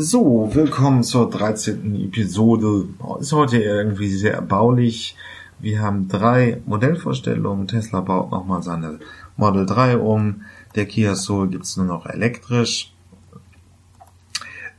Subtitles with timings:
[0.00, 2.04] So, willkommen zur 13.
[2.04, 2.84] Episode.
[3.18, 5.16] Ist heute irgendwie sehr erbaulich.
[5.58, 7.66] Wir haben drei Modellvorstellungen.
[7.66, 9.00] Tesla baut nochmal seine
[9.36, 10.42] Model 3 um.
[10.76, 12.94] Der Kia Soul gibt's nur noch elektrisch.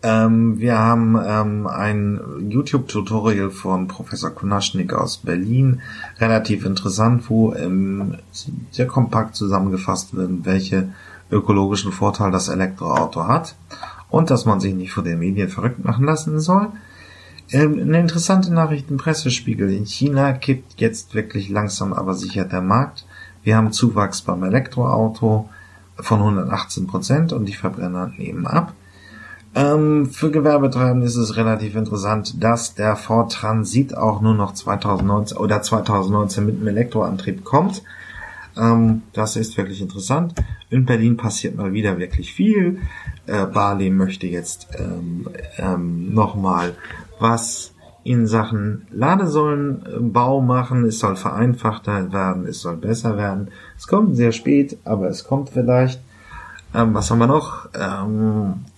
[0.03, 5.81] Ähm, wir haben ähm, ein YouTube-Tutorial von Professor Kunaschnik aus Berlin.
[6.19, 8.19] Relativ interessant, wo ähm,
[8.71, 10.93] sehr kompakt zusammengefasst wird, welche
[11.29, 13.55] ökologischen Vorteile das Elektroauto hat
[14.09, 16.67] und dass man sich nicht vor den Medien verrückt machen lassen soll.
[17.51, 19.71] Ähm, eine interessante Nachricht im Pressespiegel.
[19.73, 23.05] In China kippt jetzt wirklich langsam aber sicher der Markt.
[23.43, 25.49] Wir haben Zuwachs beim Elektroauto
[25.97, 28.73] von 118 Prozent und die Verbrenner nehmen ab.
[29.55, 35.37] Ähm, für Gewerbetreibende ist es relativ interessant, dass der Ford Transit auch nur noch 2019
[35.37, 37.81] oder 2019 mit einem Elektroantrieb kommt.
[38.57, 40.33] Ähm, das ist wirklich interessant.
[40.69, 42.79] In Berlin passiert mal wieder wirklich viel.
[43.25, 46.75] Äh, Bali möchte jetzt ähm, ähm, nochmal
[47.19, 47.73] was
[48.03, 50.85] in Sachen Ladesäulenbau machen.
[50.85, 53.49] Es soll vereinfachter werden, es soll besser werden.
[53.77, 55.99] Es kommt sehr spät, aber es kommt vielleicht.
[56.73, 57.67] Ähm, was haben wir noch?
[57.73, 58.68] Ähm, äh,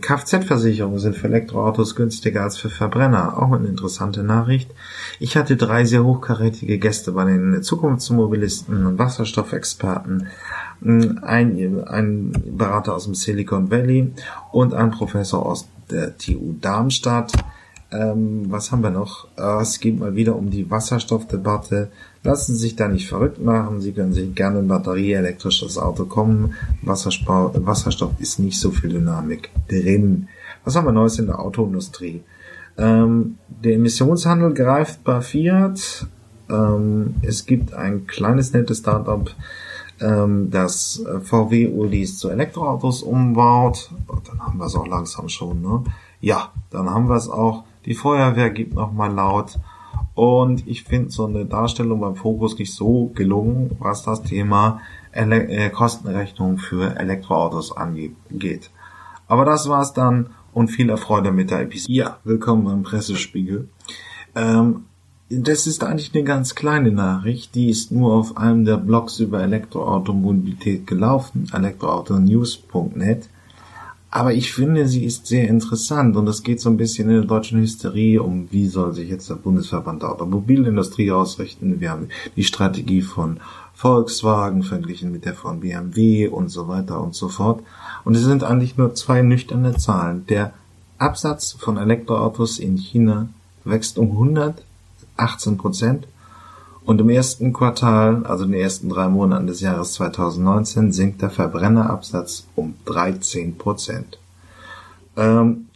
[0.00, 3.40] Kfz-Versicherungen sind für Elektroautos günstiger als für Verbrenner.
[3.42, 4.70] Auch eine interessante Nachricht.
[5.18, 10.28] Ich hatte drei sehr hochkarätige Gäste bei den Zukunftsmobilisten und Wasserstoffexperten.
[10.80, 14.12] Mm, ein, ein Berater aus dem Silicon Valley
[14.52, 17.32] und ein Professor aus der TU Darmstadt.
[17.92, 19.28] Ähm, was haben wir noch?
[19.36, 21.90] Äh, es geht mal wieder um die Wasserstoffdebatte.
[22.24, 23.80] Lassen Sie sich da nicht verrückt machen.
[23.80, 26.54] Sie können sich gerne ein batterieelektrisches Auto kommen.
[26.82, 30.28] Wasserstoff, Wasserstoff ist nicht so viel Dynamik drin.
[30.64, 32.22] Was haben wir Neues in der Autoindustrie?
[32.76, 36.08] Ähm, der Emissionshandel greift bei Fiat.
[36.50, 39.30] Ähm, es gibt ein kleines nettes Startup,
[40.00, 43.90] ähm, das VW Ulis zu Elektroautos umbaut.
[44.08, 45.62] Und dann haben wir es auch langsam schon.
[45.62, 45.84] Ne?
[46.20, 47.64] Ja, dann haben wir es auch.
[47.86, 49.58] Die Feuerwehr gibt nochmal laut.
[50.14, 54.80] Und ich finde so eine Darstellung beim Fokus nicht so gelungen, was das Thema
[55.12, 58.70] Ele äh, Kostenrechnung für Elektroautos angeht.
[59.28, 61.92] Aber das war's dann und viel Erfreude mit der Episode.
[61.92, 63.68] Ja, willkommen beim Pressespiegel.
[64.34, 64.84] Ähm,
[65.28, 69.42] das ist eigentlich eine ganz kleine Nachricht, die ist nur auf einem der Blogs über
[69.42, 73.28] Elektroautomobilität gelaufen, elektroautonews.net.
[74.16, 77.26] Aber ich finde, sie ist sehr interessant und es geht so ein bisschen in der
[77.26, 81.82] deutschen Hysterie um, wie soll sich jetzt der Bundesverband der Automobilindustrie ausrichten.
[81.82, 83.40] Wir haben die Strategie von
[83.74, 87.62] Volkswagen verglichen mit der von BMW und so weiter und so fort.
[88.06, 90.24] Und es sind eigentlich nur zwei nüchterne Zahlen.
[90.28, 90.54] Der
[90.96, 93.28] Absatz von Elektroautos in China
[93.64, 96.08] wächst um 118 Prozent
[96.86, 101.30] und im ersten Quartal, also in den ersten drei Monaten des Jahres 2019, sinkt der
[101.30, 104.18] Verbrennerabsatz um 13 Prozent.
[105.16, 105.66] Ähm,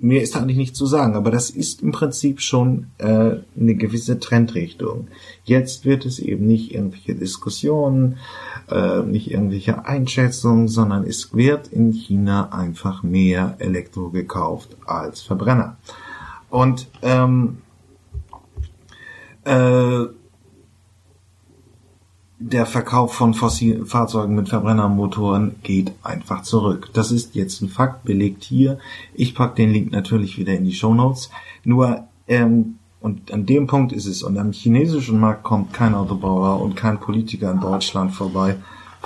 [0.00, 4.18] mir ist eigentlich nicht zu sagen, aber das ist im Prinzip schon äh, eine gewisse
[4.18, 5.06] Trendrichtung.
[5.44, 8.18] Jetzt wird es eben nicht irgendwelche Diskussionen,
[8.68, 15.76] äh, nicht irgendwelche Einschätzungen, sondern es wird in China einfach mehr Elektro gekauft als Verbrenner.
[16.50, 17.58] Und ähm,
[19.44, 20.06] äh,
[22.38, 26.90] der Verkauf von fossilen Fahrzeugen mit Verbrennermotoren geht einfach zurück.
[26.92, 28.78] Das ist jetzt ein Fakt, belegt hier.
[29.14, 31.30] Ich pack den Link natürlich wieder in die Show Notes.
[31.64, 36.60] Nur, ähm, und an dem Punkt ist es, und am chinesischen Markt kommt kein Autobauer
[36.60, 38.56] und kein Politiker in Deutschland vorbei,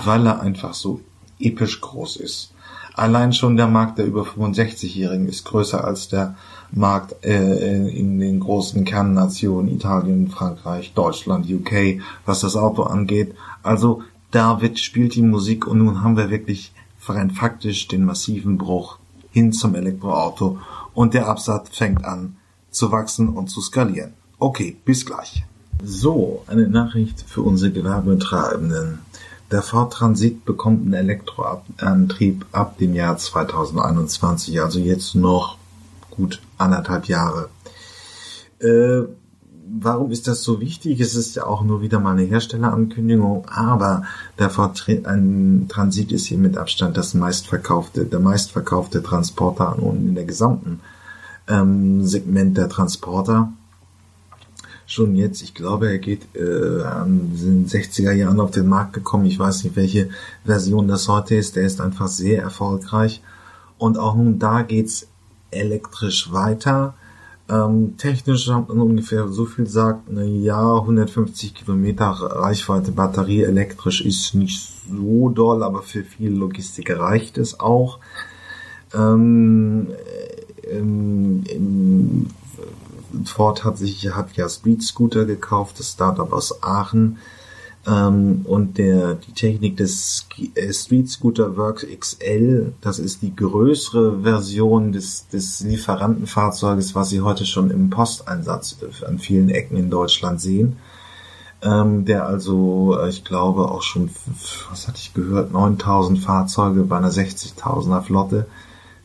[0.04, 1.00] weil er einfach so
[1.38, 2.52] episch groß ist.
[2.94, 6.34] Allein schon der Markt der über 65-Jährigen ist größer als der
[6.70, 13.34] Markt äh, in den großen Kernnationen Italien, Frankreich, Deutschland, UK, was das Auto angeht.
[13.62, 16.72] Also David spielt die Musik und nun haben wir wirklich
[17.06, 18.98] rein faktisch den massiven Bruch
[19.30, 20.58] hin zum Elektroauto
[20.94, 22.36] und der Absatz fängt an
[22.70, 24.12] zu wachsen und zu skalieren.
[24.38, 25.44] Okay, bis gleich.
[25.82, 28.98] So, eine Nachricht für unsere Gewerbetreibenden.
[29.50, 35.56] Der Ford Transit bekommt einen Elektroantrieb ab dem Jahr 2021, also jetzt noch
[36.10, 37.48] gut anderthalb Jahre.
[38.60, 39.02] Äh,
[39.80, 41.00] warum ist das so wichtig?
[41.00, 44.02] Es ist ja auch nur wieder mal eine Herstellerankündigung, aber
[44.38, 50.80] der Transit ist hier mit Abstand das meistverkaufte, der meistverkaufte Transporter in der gesamten
[51.48, 53.52] ähm, Segment der Transporter.
[54.86, 59.26] Schon jetzt, ich glaube, er geht äh, an den 60er Jahren auf den Markt gekommen.
[59.26, 60.08] Ich weiß nicht, welche
[60.44, 61.56] Version das heute ist.
[61.56, 63.20] Der ist einfach sehr erfolgreich.
[63.76, 65.07] Und auch nun da geht's
[65.50, 66.94] elektrisch weiter.
[67.50, 74.02] Ähm, technisch hat man ungefähr so viel sagt, na ja, 150 Kilometer Reichweite Batterie elektrisch
[74.02, 78.00] ist nicht so doll, aber für viele Logistiker reicht es auch.
[78.94, 79.88] Ähm,
[80.70, 82.26] ähm, im,
[83.24, 87.18] Ford hat sich hat ja Street Scooter gekauft, das Startup aus Aachen.
[87.88, 94.22] Ähm, und der, die Technik des äh, Street Scooter Works XL, das ist die größere
[94.22, 98.76] Version des, des Lieferantenfahrzeuges, was Sie heute schon im Posteinsatz
[99.06, 100.76] an vielen Ecken in Deutschland sehen.
[101.62, 104.10] Ähm, der also, äh, ich glaube, auch schon,
[104.70, 108.46] was hatte ich gehört, 9000 Fahrzeuge bei einer 60.000er Flotte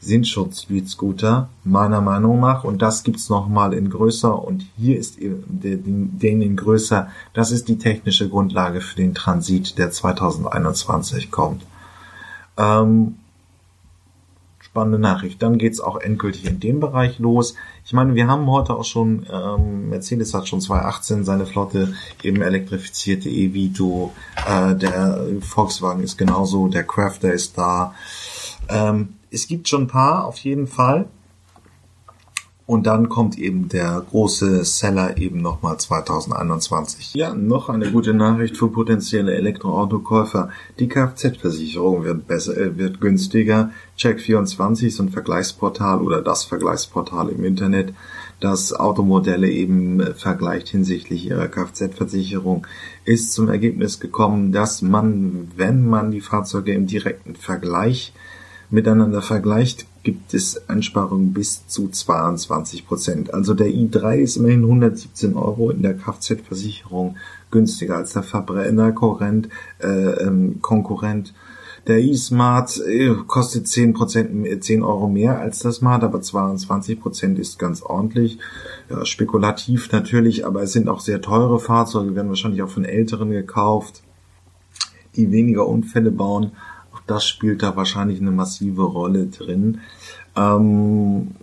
[0.03, 2.63] sind schon Scooter, meiner Meinung nach.
[2.63, 4.43] Und das gibt's noch mal in größer.
[4.43, 7.07] Und hier ist den in größer.
[7.33, 11.65] Das ist die technische Grundlage für den Transit, der 2021 kommt.
[12.57, 13.15] Ähm,
[14.73, 15.39] spannende Nachricht.
[15.43, 17.53] Dann geht's auch endgültig in dem Bereich los.
[17.85, 22.41] Ich meine, wir haben heute auch schon, ähm, Mercedes hat schon 2018 seine Flotte eben
[22.41, 24.13] elektrifizierte E-Vito.
[24.47, 27.93] Äh, der Volkswagen ist genauso, der Crafter ist da.
[28.69, 31.07] Ähm, es gibt schon ein paar auf jeden Fall.
[32.65, 37.13] Und dann kommt eben der große Seller eben nochmal 2021.
[37.13, 40.49] Ja, noch eine gute Nachricht für potenzielle Elektroautokäufer.
[40.79, 43.71] Die Kfz-Versicherung wird besser, äh, wird günstiger.
[43.99, 47.93] Check24 ist ein Vergleichsportal oder das Vergleichsportal im Internet,
[48.39, 52.65] das Automodelle eben äh, vergleicht hinsichtlich ihrer Kfz-Versicherung,
[53.03, 58.13] ist zum Ergebnis gekommen, dass man, wenn man die Fahrzeuge im direkten Vergleich
[58.73, 63.33] miteinander vergleicht, gibt es Einsparungen bis zu 22 Prozent.
[63.33, 67.15] Also der i3 ist immerhin 117 Euro in der Kfz-Versicherung
[67.51, 69.49] günstiger als der Verbrenner-Konkurrent.
[69.79, 71.33] Äh, ähm, Konkurrent.
[71.85, 77.37] Der e-Smart äh, kostet 10 Prozent, 10 Euro mehr als das Smart, aber 22 Prozent
[77.37, 78.39] ist ganz ordentlich.
[78.89, 83.29] Ja, spekulativ natürlich, aber es sind auch sehr teure Fahrzeuge, werden wahrscheinlich auch von Älteren
[83.29, 84.01] gekauft,
[85.15, 86.53] die weniger Unfälle bauen
[87.07, 89.81] das spielt da wahrscheinlich eine massive Rolle drin.
[90.35, 91.35] Ähm,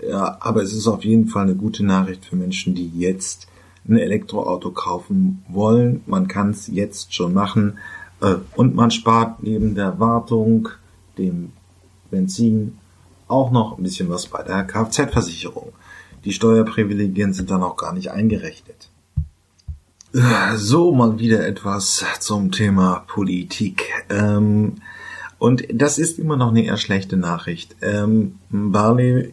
[0.00, 3.46] ja, aber es ist auf jeden Fall eine gute Nachricht für Menschen, die jetzt
[3.88, 6.02] ein Elektroauto kaufen wollen.
[6.06, 7.78] Man kann es jetzt schon machen
[8.20, 10.68] äh, und man spart neben der Wartung,
[11.18, 11.52] dem
[12.10, 12.78] Benzin
[13.28, 15.72] auch noch ein bisschen was bei der Kfz-Versicherung.
[16.24, 18.90] Die Steuerprivilegien sind dann auch gar nicht eingerechnet.
[20.16, 23.82] So, mal wieder etwas zum Thema Politik.
[24.08, 24.74] Ähm,
[25.40, 27.74] und das ist immer noch eine eher schlechte Nachricht.
[27.82, 29.32] Ähm, Barley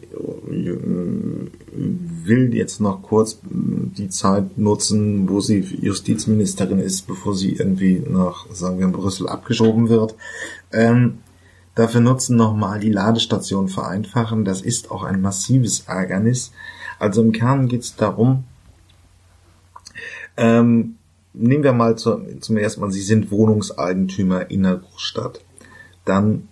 [1.70, 8.46] will jetzt noch kurz die Zeit nutzen, wo sie Justizministerin ist, bevor sie irgendwie nach,
[8.50, 10.16] sagen wir, Brüssel abgeschoben wird.
[10.72, 11.18] Ähm,
[11.76, 14.44] dafür nutzen nochmal die Ladestation vereinfachen.
[14.44, 16.50] Das ist auch ein massives Ärgernis.
[16.98, 18.42] Also im Kern geht es darum,
[20.36, 20.96] ähm,
[21.34, 25.40] nehmen wir mal zu, zum ersten Mal, Sie sind Wohnungseigentümer in der Großstadt.
[26.04, 26.48] Dann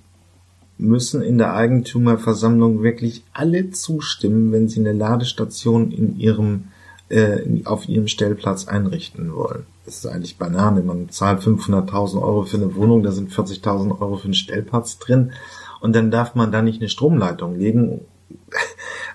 [0.78, 6.68] müssen in der Eigentümerversammlung wirklich alle zustimmen, wenn Sie eine Ladestation in Ihrem
[7.10, 9.64] äh, auf Ihrem Stellplatz einrichten wollen.
[9.84, 10.82] Das ist eigentlich Banane.
[10.82, 15.32] Man zahlt 500.000 Euro für eine Wohnung, da sind 40.000 Euro für einen Stellplatz drin
[15.80, 18.02] und dann darf man da nicht eine Stromleitung legen.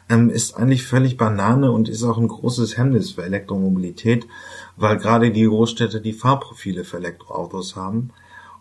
[0.10, 4.28] Ähm, ist eigentlich völlig Banane und ist auch ein großes Hemmnis für Elektromobilität
[4.78, 8.12] weil gerade die Großstädte die Fahrprofile für Elektroautos haben.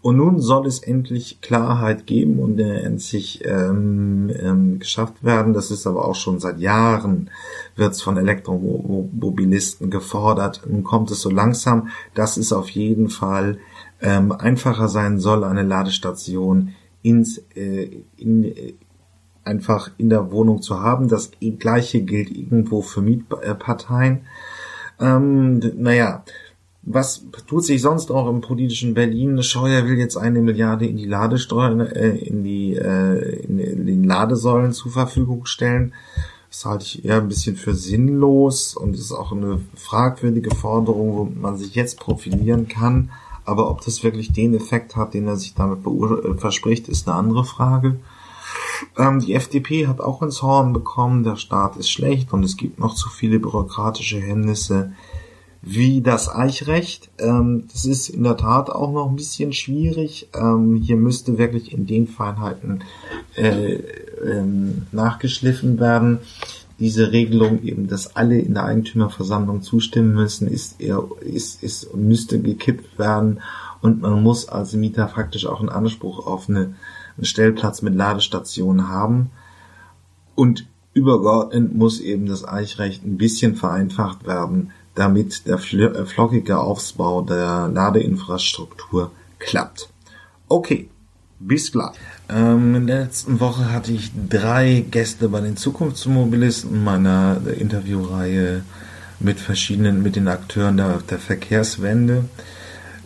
[0.01, 5.55] Und nun soll es endlich Klarheit geben und äh, endlich ähm, ähm, geschafft werden.
[5.55, 7.31] Das ist aber auch schon seit Jahren,
[7.75, 10.61] wird es von Elektromobilisten gefordert.
[10.69, 13.59] Nun kommt es so langsam, dass es auf jeden Fall
[14.03, 18.75] ähm, einfacher sein soll, eine Ladestation ins, äh, in, äh,
[19.45, 21.09] einfach in der Wohnung zu haben.
[21.09, 24.23] Das gleiche gilt irgendwo für Mietparteien.
[25.01, 26.25] Ähm, naja,
[26.83, 29.43] was tut sich sonst auch im politischen Berlin?
[29.43, 34.73] Scheuer will jetzt eine Milliarde in die Ladesteuer, äh, in die äh, in, den Ladesäulen
[34.73, 35.95] zur Verfügung stellen.
[36.51, 41.25] Das halte ich eher ein bisschen für sinnlos und ist auch eine fragwürdige Forderung, wo
[41.25, 43.11] man sich jetzt profilieren kann.
[43.45, 47.17] Aber ob das wirklich den Effekt hat, den er sich damit äh, verspricht, ist eine
[47.17, 47.97] andere Frage.
[48.99, 52.79] Ähm, die FDP hat auch ins Horn bekommen, der Staat ist schlecht und es gibt
[52.79, 54.93] noch zu viele bürokratische Hemmnisse
[55.67, 57.11] wie das Eichrecht.
[57.19, 60.29] Ähm, das ist in der Tat auch noch ein bisschen schwierig.
[60.35, 62.85] Ähm, hier müsste wirklich in den Feinheiten
[63.35, 63.79] äh,
[64.25, 66.19] ähm, nachgeschliffen werden.
[66.79, 72.41] Diese Regelung eben, dass alle in der Eigentümerversammlung zustimmen müssen, ist eher, ist, ist, müsste
[72.41, 73.41] gekippt werden
[73.81, 76.75] und man muss als Mieter faktisch auch einen Anspruch auf eine
[77.17, 79.31] einen Stellplatz mit Ladestation haben.
[80.35, 87.23] Und übergeordnet muss eben das Eichrecht ein bisschen vereinfacht werden, damit der äh, flockige Aufbau
[87.23, 89.89] der Ladeinfrastruktur klappt.
[90.49, 90.89] Okay,
[91.47, 91.97] Bis gleich.
[92.31, 98.63] Ähm, in der letzten Woche hatte ich drei Gäste bei den Zukunftsmobilisten meiner Interviewreihe
[99.21, 102.25] mit verschiedenen, mit den Akteuren der, der Verkehrswende.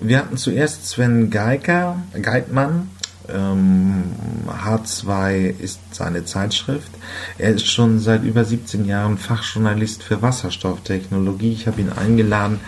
[0.01, 2.91] Wir hatten zuerst Sven Geiger, Geitmann,
[3.33, 4.05] ähm,
[4.47, 6.91] H2 ist seine Zeitschrift.
[7.39, 11.53] Er ist schon seit über 17 Jahren Fachjournalist für Wasserstofftechnologie.
[11.53, 12.61] Ich habe ihn eingeladen,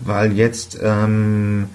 [0.00, 1.68] weil jetzt, ähm,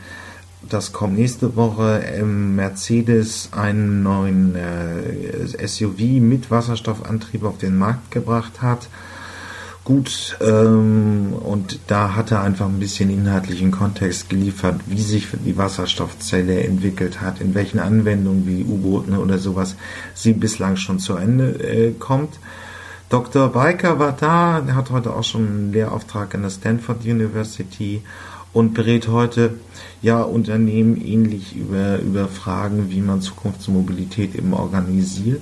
[0.69, 8.11] das kommt nächste Woche, ähm, Mercedes einen neuen äh, SUV mit Wasserstoffantrieb auf den Markt
[8.11, 8.87] gebracht hat
[9.83, 15.57] gut ähm, und da hat er einfach ein bisschen inhaltlichen Kontext geliefert, wie sich die
[15.57, 19.75] Wasserstoffzelle entwickelt hat, in welchen Anwendungen wie U-Booten oder sowas
[20.13, 22.39] sie bislang schon zu Ende äh, kommt.
[23.09, 23.49] Dr.
[23.49, 28.01] Biker war da, der hat heute auch schon einen Lehrauftrag an der Stanford University
[28.53, 29.55] und berät heute
[30.01, 35.41] ja Unternehmen ähnlich über, über Fragen, wie man Zukunftsmobilität eben organisiert.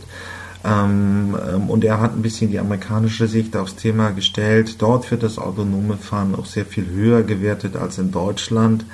[0.64, 4.82] Ähm, ähm, und er hat ein bisschen die amerikanische Sicht aufs Thema gestellt.
[4.82, 8.86] Dort wird das autonome Fahren auch sehr viel höher gewertet als in Deutschland.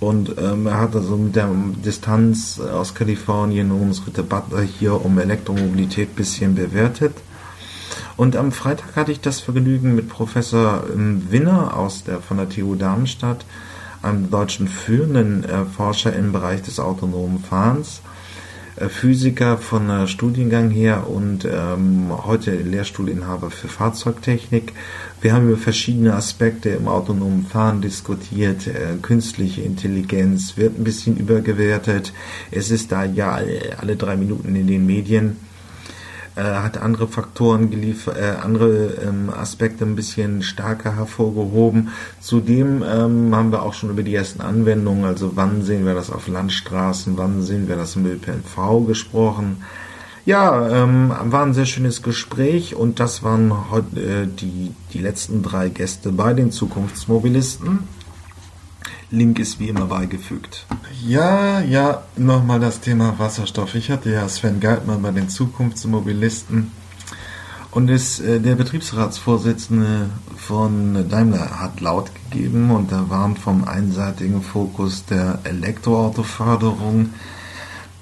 [0.00, 1.48] Und ähm, er hat also mit der
[1.84, 7.12] Distanz aus Kalifornien unsere Debatte hier um Elektromobilität bisschen bewertet.
[8.16, 12.48] Und am Freitag hatte ich das Vergnügen mit Professor ähm, Winner aus der, von der
[12.48, 13.44] TU Darmstadt,
[14.02, 18.09] einem deutschen führenden äh, Forscher im Bereich des autonomen Fahrens, äh,
[18.88, 24.72] Physiker von der Studiengang her und ähm, heute Lehrstuhlinhaber für Fahrzeugtechnik.
[25.20, 28.66] Wir haben über verschiedene Aspekte im autonomen Fahren diskutiert.
[28.66, 32.12] Äh, künstliche Intelligenz wird ein bisschen übergewertet.
[32.50, 35.36] Es ist da ja alle, alle drei Minuten in den Medien
[36.40, 41.90] äh, hat andere Faktoren geliefert, äh, andere ähm, Aspekte ein bisschen stärker hervorgehoben.
[42.20, 46.10] Zudem ähm, haben wir auch schon über die ersten Anwendungen, also wann sehen wir das
[46.10, 49.62] auf Landstraßen, wann sehen wir das im ÖPNV gesprochen.
[50.24, 55.42] Ja, ähm, war ein sehr schönes Gespräch und das waren heute äh, die, die letzten
[55.42, 57.80] drei Gäste bei den Zukunftsmobilisten.
[59.10, 60.66] Link ist wie immer beigefügt.
[61.04, 63.74] Ja, ja, nochmal das Thema Wasserstoff.
[63.74, 66.70] Ich hatte ja Sven Geitmann bei den Zukunftsmobilisten
[67.72, 74.42] und ist äh, der Betriebsratsvorsitzende von Daimler hat laut gegeben und da warnt vom einseitigen
[74.42, 77.10] Fokus der Elektroautoförderung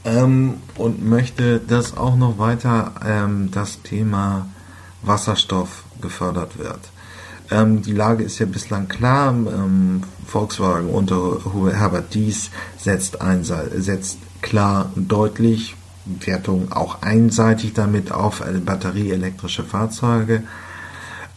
[0.04, 4.46] ähm, und möchte, dass auch noch weiter ähm, das Thema
[5.02, 6.80] Wasserstoff gefördert wird.
[7.50, 9.30] Ähm, die Lage ist ja bislang klar.
[9.30, 11.40] Ähm, Volkswagen unter
[11.72, 13.18] Herbert Dies setzt,
[13.76, 15.74] setzt klar und deutlich
[16.04, 20.42] Wertung auch einseitig damit auf batterieelektrische Fahrzeuge.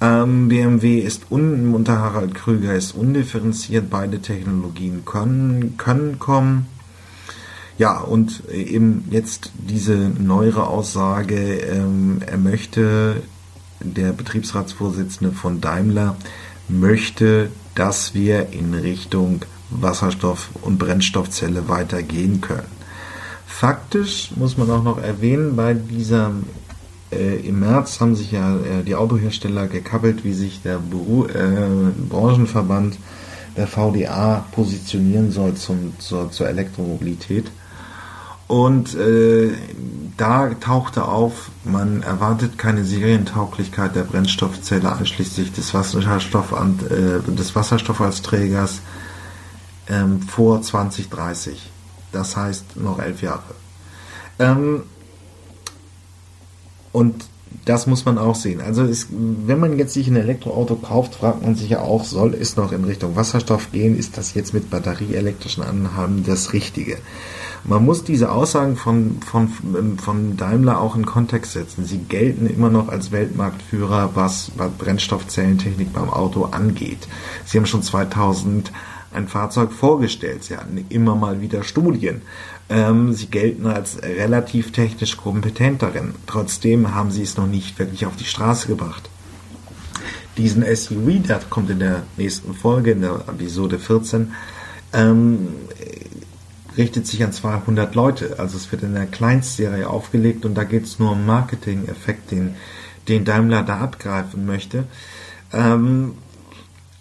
[0.01, 3.89] Ähm, BMW ist un, unter Harald Krüger ist undifferenziert.
[3.89, 6.65] Beide Technologien können, können kommen.
[7.77, 13.22] Ja, und eben jetzt diese neuere Aussage, ähm, er möchte
[13.83, 16.15] der Betriebsratsvorsitzende von Daimler
[16.67, 22.67] möchte, dass wir in Richtung Wasserstoff- und Brennstoffzelle weitergehen können.
[23.45, 26.31] Faktisch muss man auch noch erwähnen, bei dieser
[27.11, 31.91] äh, im März haben sich ja äh, die Autohersteller gekappelt, wie sich der Beru äh,
[32.09, 32.97] Branchenverband
[33.57, 37.51] der VDA positionieren soll zum, zur, zur Elektromobilität.
[38.51, 39.53] Und äh,
[40.17, 48.81] da tauchte auf, man erwartet keine Serientauglichkeit der Brennstoffzelle einschließlich des, Wasserstoff äh, des Wasserstoffalsträgers
[49.88, 51.72] ähm, vor 2030.
[52.12, 53.55] Das heißt noch elf Jahre.
[54.38, 54.84] Ähm,
[56.91, 57.24] und
[57.65, 58.62] das muss man auch sehen.
[58.62, 62.34] Also ist, wenn man jetzt sich ein Elektroauto kauft, fragt man sich ja auch, soll
[62.34, 63.98] es noch in Richtung Wasserstoff gehen?
[63.98, 66.98] Ist das jetzt mit batterieelektrischen Anhaben das Richtige?
[67.63, 69.50] Man muss diese Aussagen von, von,
[70.00, 71.86] von Daimler auch in Kontext setzen.
[71.86, 77.08] Sie gelten immer noch als Weltmarktführer, was Brennstoffzellentechnik beim Auto angeht.
[77.46, 78.72] Sie haben schon 2000
[79.13, 80.43] ein Fahrzeug vorgestellt.
[80.43, 82.22] Sie hatten immer mal wieder Studien.
[82.71, 86.15] Ähm, sie gelten als relativ technisch kompetent darin.
[86.25, 89.09] Trotzdem haben sie es noch nicht wirklich auf die Straße gebracht.
[90.37, 94.31] Diesen SUV, der kommt in der nächsten Folge, in der Episode 14,
[94.93, 95.49] ähm,
[96.77, 98.35] richtet sich an 200 Leute.
[98.39, 102.55] Also es wird in der Kleinstserie aufgelegt und da geht es nur um Marketing-Effekt, den,
[103.09, 104.85] den Daimler da abgreifen möchte.
[105.51, 106.13] Ähm,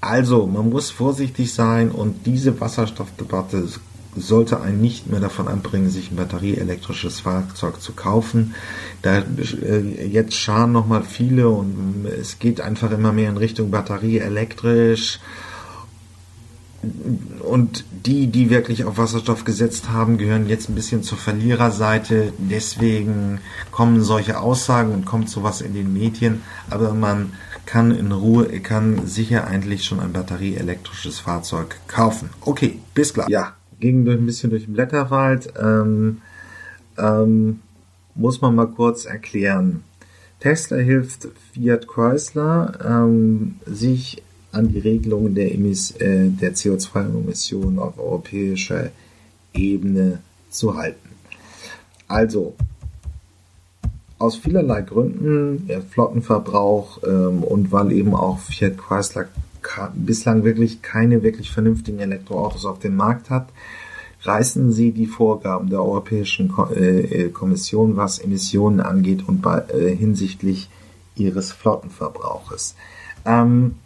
[0.00, 3.68] also, man muss vorsichtig sein und diese Wasserstoffdebatte
[4.16, 8.54] sollte einen nicht mehr davon anbringen, sich ein batterieelektrisches Fahrzeug zu kaufen.
[9.02, 15.20] Da äh, jetzt scharen nochmal viele und es geht einfach immer mehr in Richtung batterieelektrisch
[17.40, 22.32] und die, die wirklich auf Wasserstoff gesetzt haben, gehören jetzt ein bisschen zur Verliererseite.
[22.38, 23.40] Deswegen
[23.70, 26.42] kommen solche Aussagen und kommt sowas in den Medien.
[26.70, 27.34] Aber man
[27.66, 32.30] kann in Ruhe, kann sicher eigentlich schon ein batterieelektrisches Fahrzeug kaufen.
[32.40, 33.28] Okay, bis gleich.
[33.28, 35.52] Ja, ging durch ein bisschen durch den Blätterwald.
[35.60, 36.18] Ähm,
[36.98, 37.60] ähm,
[38.14, 39.82] muss man mal kurz erklären.
[40.40, 44.22] Tesla hilft Fiat Chrysler, ähm, sich
[44.52, 48.90] an die Regelungen der, äh, der CO2-Emissionen auf europäischer
[49.52, 50.20] Ebene
[50.50, 51.10] zu halten.
[52.08, 52.54] Also,
[54.18, 59.28] aus vielerlei Gründen, Flottenverbrauch ähm, und weil eben auch Fiat Chrysler
[59.94, 63.48] bislang wirklich keine wirklich vernünftigen Elektroautos auf dem Markt hat,
[64.22, 69.94] reißen sie die Vorgaben der Europäischen äh, äh, Kommission, was Emissionen angeht und bei, äh,
[69.94, 70.68] hinsichtlich
[71.16, 72.74] ihres Flottenverbrauches.
[73.24, 73.76] Ähm,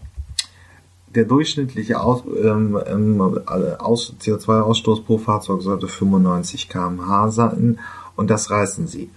[1.14, 7.78] der durchschnittliche Aus, ähm, ähm Aus, CO2-Ausstoß pro Fahrzeug sollte 95 km/h sein
[8.16, 9.10] und das reißen sie.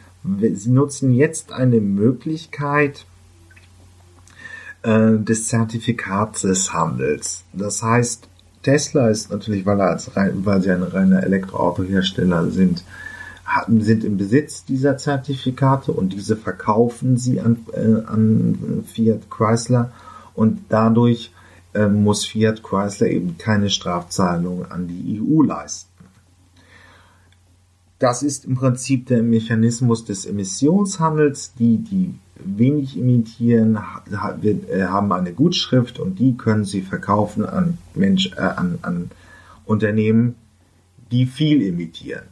[0.54, 3.06] Sie nutzen jetzt eine Möglichkeit
[4.84, 7.44] äh, des Zertifikatshandels.
[7.54, 8.28] Das heißt,
[8.64, 12.84] Tesla ist natürlich, weil, er als weil sie ein reiner Elektroautohersteller sind,
[13.80, 19.92] sind im Besitz dieser Zertifikate und diese verkaufen sie an, äh, an Fiat Chrysler
[20.36, 21.32] und dadurch
[21.74, 25.90] äh, muss Fiat Chrysler eben keine Strafzahlung an die EU leisten.
[28.00, 31.54] Das ist im Prinzip der Mechanismus des Emissionshandels.
[31.56, 32.14] Die, die
[32.44, 38.80] wenig imitieren, äh, haben eine Gutschrift und die können sie verkaufen an, Mensch, äh, an,
[38.82, 39.12] an
[39.66, 40.36] Unternehmen,
[41.12, 42.24] die viel imitieren.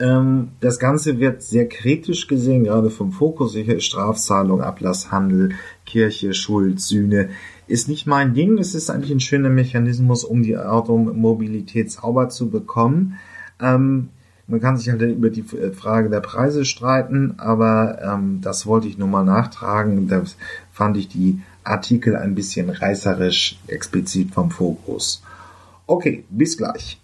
[0.00, 5.52] Ähm, das Ganze wird sehr kritisch gesehen, gerade vom Fokus sicher Strafzahlung, Ablasshandel,
[5.84, 7.30] Kirche, Schuld, Sühne.
[7.66, 8.58] Ist nicht mein Ding.
[8.58, 13.18] Es ist eigentlich ein schöner Mechanismus, um die Automobilität sauber zu bekommen.
[13.60, 14.08] Ähm,
[14.48, 18.88] man kann sich halt über die äh, Frage der Preise streiten, aber ähm, das wollte
[18.88, 20.08] ich nur mal nachtragen.
[20.08, 20.22] Da
[20.72, 25.22] fand ich die Artikel ein bisschen reißerisch explizit vom Fokus.
[25.86, 26.98] Okay, bis gleich.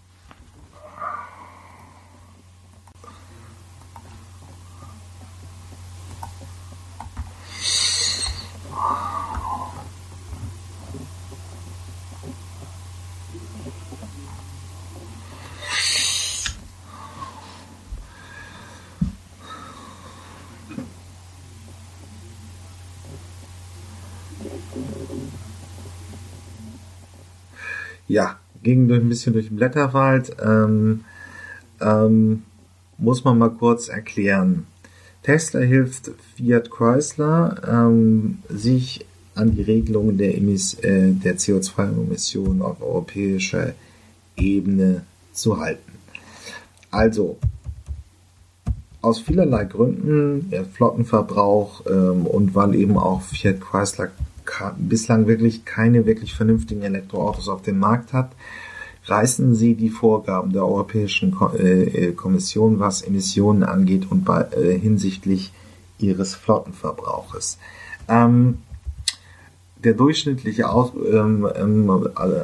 [28.07, 30.35] ja, ging durch ein bisschen durch den Blätterwald.
[30.43, 31.01] Ähm,
[31.81, 32.43] ähm,
[32.97, 34.65] muss man mal kurz erklären.
[35.23, 43.73] Tesla hilft Fiat Chrysler, ähm, sich an die Regelungen der, äh, der CO2-Emissionen auf europäischer
[44.37, 45.03] Ebene
[45.33, 45.91] zu halten.
[46.89, 47.37] Also,
[49.01, 54.09] aus vielerlei Gründen, der Flottenverbrauch ähm, und weil eben auch Fiat Chrysler
[54.77, 58.31] bislang wirklich keine wirklich vernünftigen Elektroautos auf dem Markt hat,
[59.05, 64.77] reißen sie die Vorgaben der Europäischen äh, äh, Kommission, was Emissionen angeht und bei, äh,
[64.77, 65.51] hinsichtlich
[65.99, 67.57] ihres Flottenverbrauches.
[68.07, 68.59] Ähm,
[69.83, 71.89] der durchschnittliche Aus, ähm, ähm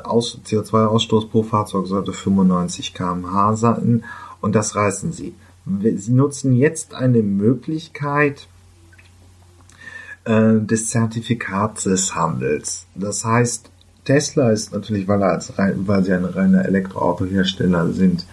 [0.03, 4.03] Aus, CO2-Ausstoß pro Fahrzeug sollte 95 km/h sein
[4.41, 5.33] und das reißen sie.
[5.95, 8.47] Sie nutzen jetzt eine Möglichkeit,
[10.23, 12.85] äh, des Zertifikatshandels.
[12.93, 13.71] Das heißt,
[14.05, 18.25] Tesla ist natürlich, weil, er als weil sie ein reiner Elektroautohersteller sind,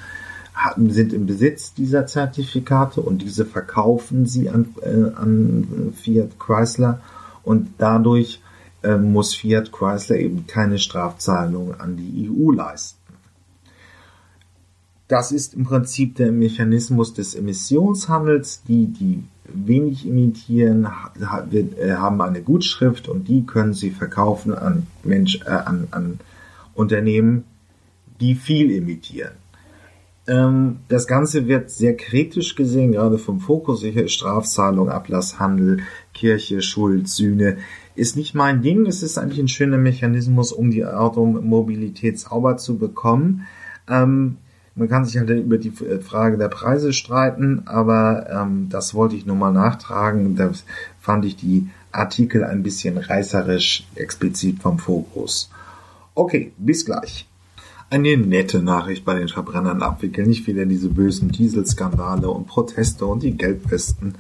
[0.89, 7.01] sind im Besitz dieser Zertifikate und diese verkaufen sie an, äh, an Fiat Chrysler
[7.45, 8.43] und dadurch
[8.83, 12.98] äh, muss Fiat Chrysler eben keine Strafzahlung an die EU leisten.
[15.09, 18.63] Das ist im Prinzip der Mechanismus des Emissionshandels.
[18.69, 20.87] Die, die wenig imitieren,
[21.51, 26.21] äh, haben eine Gutschrift und die können sie verkaufen an Mensch, äh, an, an
[26.75, 27.45] Unternehmen,
[28.21, 29.33] die viel imitieren.
[30.27, 35.79] Ähm, das Ganze wird sehr kritisch gesehen, gerade vom Fokus Strafzahlung, Ablasshandel,
[36.13, 37.57] Kirche, Schuld, Sühne.
[37.95, 38.85] Ist nicht mein Ding.
[38.85, 43.47] Es ist eigentlich ein schöner Mechanismus, um die Automobilität sauber zu bekommen.
[43.89, 44.37] Ähm,
[44.79, 49.17] man kann sich halt über die äh, Frage der Preise streiten, aber ähm, das wollte
[49.17, 50.37] ich nur mal nachtragen.
[50.37, 50.51] Da
[51.01, 55.51] fand ich die Artikel ein bisschen reißerisch explizit vom Fokus.
[56.15, 57.27] Okay, bis gleich.
[57.91, 63.23] Eine nette Nachricht bei den Verbrennern abwickeln, nicht wieder diese bösen Dieselskandale und Proteste und
[63.23, 64.17] die Gelbwesten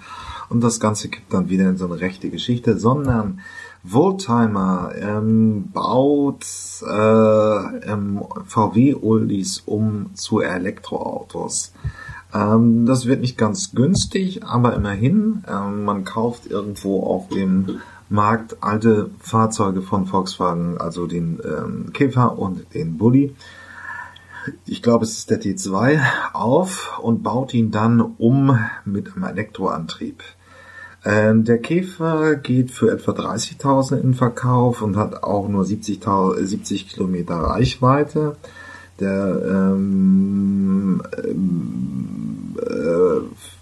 [0.48, 3.40] und das Ganze kippt dann wieder in so eine rechte Geschichte, sondern
[3.82, 6.44] Voltimer ähm, baut
[6.82, 11.72] äh, ähm, VW-Uldis um zu Elektroautos.
[12.34, 18.62] Ähm, das wird nicht ganz günstig, aber immerhin, ähm, man kauft irgendwo auf dem Markt
[18.62, 23.34] alte Fahrzeuge von Volkswagen, also den ähm, Käfer und den Bulli.
[24.64, 26.00] Ich glaube, es ist der T2
[26.32, 30.22] auf und baut ihn dann um mit einem Elektroantrieb.
[31.04, 36.00] Ähm, der Käfer geht für etwa 30.000 in Verkauf und hat auch nur 70,
[36.40, 38.36] 70 Kilometer Reichweite.
[39.00, 41.34] Der ähm, äh,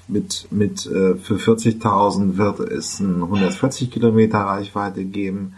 [0.09, 5.57] mit mit äh, für 40.000 wird es ein 140 Kilometer Reichweite geben.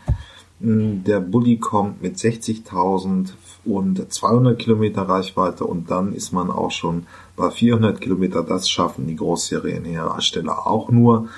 [0.61, 3.29] Hm, der Bulli kommt mit 60.000
[3.65, 8.43] und 200 Kilometer Reichweite und dann ist man auch schon bei 400 Kilometer.
[8.43, 11.29] Das schaffen die Großserienhersteller auch nur.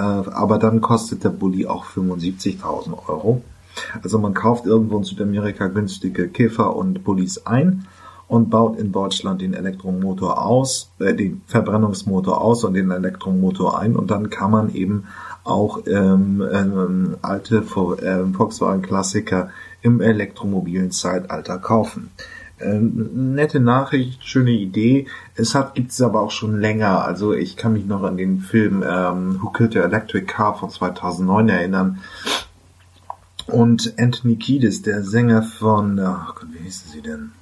[0.00, 3.42] Äh, aber dann kostet der Bulli auch 75.000 Euro.
[4.02, 7.86] Also man kauft irgendwo in Südamerika günstige Käfer und Bullis ein
[8.26, 13.94] und baut in Deutschland den Elektromotor aus, äh, den Verbrennungsmotor aus und den Elektromotor ein
[13.94, 15.04] und dann kann man eben
[15.44, 19.50] auch ähm, ähm, alte äh, Volkswagen-Klassiker
[19.82, 22.10] im elektromobilen Zeitalter kaufen.
[22.60, 25.06] Ähm, nette Nachricht, schöne Idee.
[25.34, 27.04] Es hat gibt's aber auch schon länger.
[27.04, 30.70] Also ich kann mich noch an den Film ähm, Who Killed the Electric Car von
[30.70, 31.98] 2009 erinnern.
[33.46, 37.32] Und Anthony Kiedis, der Sänger von, ach Gott, wie hießen sie denn?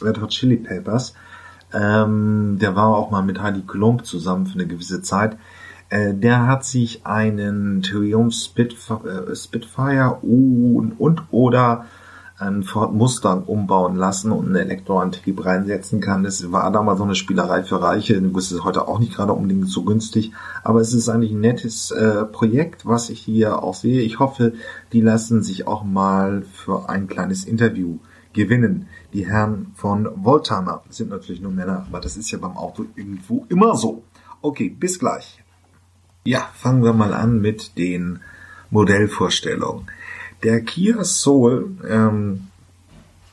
[0.00, 1.14] Red Hot Chili Peppers,
[1.72, 5.36] ähm, der war auch mal mit Heidi Klum zusammen für eine gewisse Zeit.
[5.90, 11.86] Äh, der hat sich einen Triumph Spitfire, äh, Spitfire und, und oder
[12.38, 16.22] einen Ford Mustang umbauen lassen und einen Elektroantrieb reinsetzen kann.
[16.22, 18.20] Das war damals so eine Spielerei für Reiche.
[18.20, 20.32] Du ist es heute auch nicht gerade unbedingt so günstig.
[20.62, 24.02] Aber es ist eigentlich ein nettes äh, Projekt, was ich hier auch sehe.
[24.02, 24.52] Ich hoffe,
[24.92, 27.98] die lassen sich auch mal für ein kleines Interview
[28.32, 28.88] gewinnen.
[29.12, 33.46] Die Herren von Voltana sind natürlich nur Männer, aber das ist ja beim Auto irgendwo
[33.48, 34.04] immer so.
[34.42, 35.42] Okay, bis gleich.
[36.24, 38.20] Ja, fangen wir mal an mit den
[38.70, 39.86] Modellvorstellungen.
[40.42, 42.48] Der Kia Soul ähm,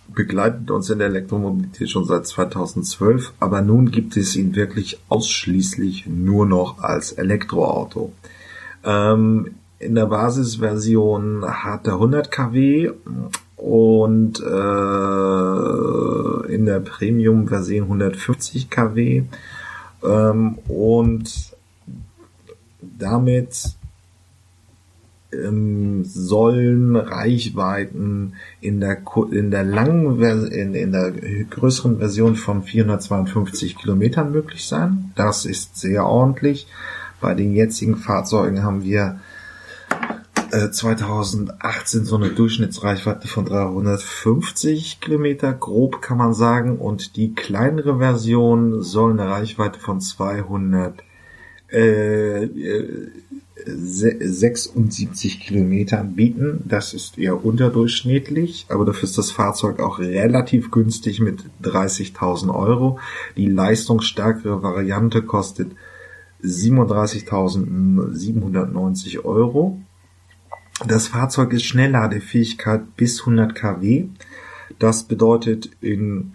[0.08, 6.08] begleitet uns in der Elektromobilität schon seit 2012, aber nun gibt es ihn wirklich ausschließlich
[6.08, 8.14] nur noch als Elektroauto.
[8.84, 12.92] Ähm, in der Basisversion hat er 100 kW
[13.58, 14.44] und äh,
[16.54, 19.24] in der Premium-Version 150 kW
[20.04, 21.56] ähm, und
[22.82, 23.76] damit
[25.44, 29.00] ähm, sollen Reichweiten in der
[29.32, 30.22] in der langen
[30.52, 31.12] in, in der
[31.50, 35.12] größeren Version von 452 Kilometern möglich sein.
[35.16, 36.68] Das ist sehr ordentlich.
[37.22, 39.20] Bei den jetzigen Fahrzeugen haben wir
[40.72, 47.98] 2018 äh, so eine Durchschnittsreichweite von 350 Kilometer, grob kann man sagen, und die kleinere
[47.98, 51.04] Version soll eine Reichweite von 200
[51.70, 52.44] äh,
[53.66, 56.64] 76 Kilometern bieten.
[56.66, 63.00] Das ist eher unterdurchschnittlich, aber dafür ist das Fahrzeug auch relativ günstig mit 30.000 Euro.
[63.38, 65.72] Die leistungsstärkere Variante kostet
[66.44, 69.80] 37.790 Euro.
[70.88, 74.08] Das Fahrzeug ist Schnellladefähigkeit bis 100 kW.
[74.78, 76.34] Das bedeutet in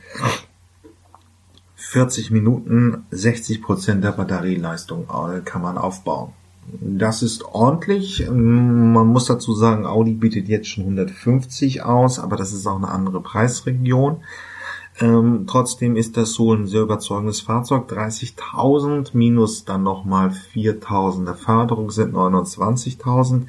[1.77, 6.33] 40 Minuten 60 Prozent der Batterieleistung äh, kann man aufbauen.
[6.81, 8.27] Das ist ordentlich.
[8.29, 12.89] Man muss dazu sagen, Audi bietet jetzt schon 150 aus, aber das ist auch eine
[12.89, 14.19] andere Preisregion.
[15.01, 17.91] Ähm, trotzdem ist das so ein sehr überzeugendes Fahrzeug.
[17.91, 23.47] 30.000 minus dann nochmal 4.000 der Förderung sind 29.000.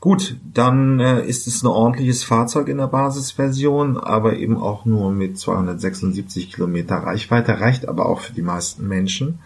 [0.00, 5.10] Gut, dann äh, ist es ein ordentliches Fahrzeug in der Basisversion, aber eben auch nur
[5.10, 9.40] mit 276 Kilometer Reichweite, reicht aber auch für die meisten Menschen.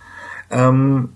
[0.50, 1.10] Ähm,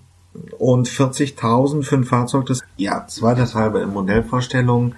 [0.57, 4.95] und 40.000 für ein Fahrzeug, das, ja, zweitehalbe in Modellvorstellungen.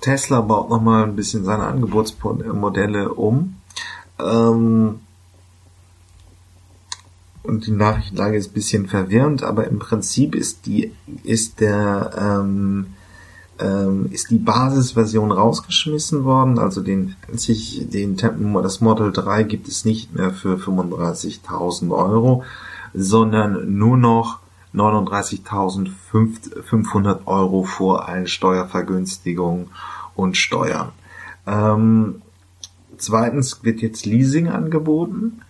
[0.00, 3.56] Tesla baut nochmal ein bisschen seine Angebotsmodelle um.
[4.18, 5.00] Ähm,
[7.42, 12.86] und die Nachrichtenlage ist ein bisschen verwirrend, aber im Prinzip ist die, ist der, ähm,
[13.60, 20.14] ähm, ist die Basisversion rausgeschmissen worden, also den, den, das Model 3 gibt es nicht
[20.14, 22.42] mehr für 35.000 Euro,
[22.92, 24.40] sondern nur noch
[24.76, 29.68] 39.500 Euro vor allen Steuervergünstigungen
[30.14, 30.90] und Steuern.
[31.46, 32.22] Ähm,
[32.98, 35.40] zweitens wird jetzt Leasing angeboten.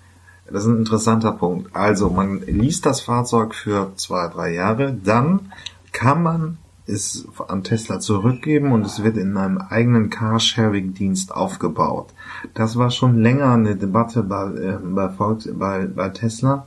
[0.51, 1.75] Das ist ein interessanter Punkt.
[1.75, 5.53] Also man liest das Fahrzeug für zwei, drei Jahre, dann
[5.93, 12.11] kann man es an Tesla zurückgeben und es wird in einem eigenen Carsharing-Dienst aufgebaut.
[12.55, 16.67] Das war schon länger eine Debatte bei, äh, bei, bei, bei Tesla,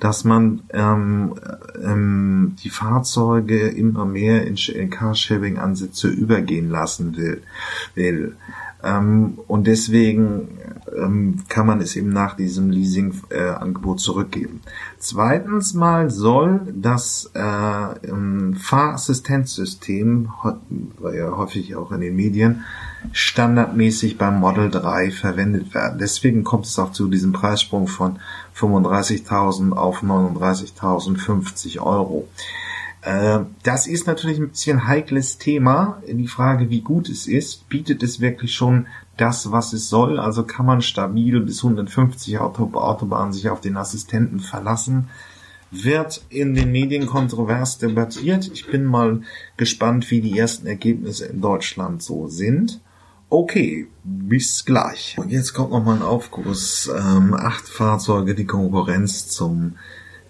[0.00, 1.34] dass man ähm,
[1.82, 7.42] ähm, die Fahrzeuge immer mehr in, in Carsharing-Ansätze übergehen lassen will.
[7.94, 8.36] will.
[8.82, 10.58] Ähm, und deswegen
[10.96, 14.60] ähm, kann man es eben nach diesem Leasing-Angebot äh, zurückgeben.
[14.98, 20.30] Zweitens mal soll das äh, ähm, Fahrassistenzsystem,
[21.02, 22.64] häufig auch in den Medien,
[23.12, 25.98] standardmäßig beim Model 3 verwendet werden.
[25.98, 28.18] Deswegen kommt es auch zu diesem Preissprung von
[28.58, 32.28] 35.000 auf 39.050 Euro.
[33.02, 36.02] Äh, das ist natürlich ein bisschen heikles Thema.
[36.06, 40.18] Die Frage, wie gut es ist, bietet es wirklich schon das, was es soll?
[40.18, 45.08] Also kann man stabil bis 150 Autobahnen sich auf den Assistenten verlassen?
[45.70, 48.50] Wird in den Medien kontrovers debattiert.
[48.52, 49.20] Ich bin mal
[49.56, 52.80] gespannt, wie die ersten Ergebnisse in Deutschland so sind.
[53.30, 55.16] Okay, bis gleich.
[55.18, 56.90] Und jetzt kommt noch mal ein Aufguss.
[56.94, 59.74] Ähm, acht Fahrzeuge, die Konkurrenz zum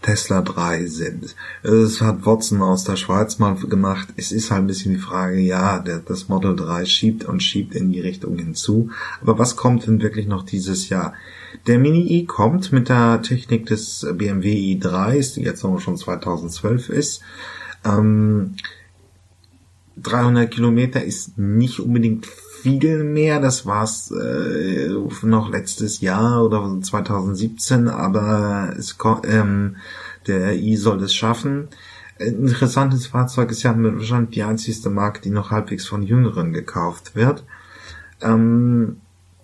[0.02, 1.37] Tesla 3 sind.
[1.62, 4.08] Es hat Watson aus der Schweiz mal gemacht.
[4.16, 7.74] Es ist halt ein bisschen die Frage, ja, der, das Model 3 schiebt und schiebt
[7.74, 8.90] in die Richtung hinzu.
[9.20, 11.14] Aber was kommt denn wirklich noch dieses Jahr?
[11.68, 16.88] Der Mini E kommt mit der Technik des BMW i3, die jetzt noch schon 2012
[16.88, 17.20] ist.
[17.84, 18.54] Ähm,
[19.96, 22.26] 300 Kilometer ist nicht unbedingt
[22.62, 23.40] viel mehr.
[23.40, 24.88] Das war's äh,
[25.23, 29.77] noch letztes Jahr oder 2017, aber es ähm,
[30.27, 31.68] der I soll es schaffen.
[32.18, 37.44] Interessantes Fahrzeug ist ja wahrscheinlich die einzigste Marke, die noch halbwegs von Jüngeren gekauft wird.
[38.21, 39.01] Ähm,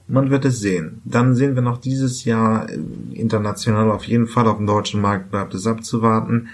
[0.06, 1.00] man wird es sehen.
[1.04, 2.78] Dann sehen wir noch dieses Jahr äh,
[3.12, 6.48] international auf jeden Fall auf dem deutschen Markt bleibt es abzuwarten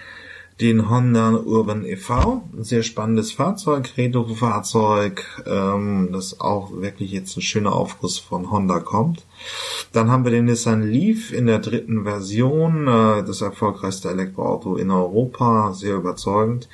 [0.60, 2.42] den Honda Urban e.V.
[2.56, 8.80] Ein sehr spannendes Fahrzeug, Retro-Fahrzeug, ähm, das auch wirklich jetzt ein schöner Aufguss von Honda
[8.80, 9.24] kommt.
[9.92, 14.90] Dann haben wir den Nissan Leaf in der dritten Version, äh, das erfolgreichste Elektroauto in
[14.90, 16.68] Europa, sehr überzeugend.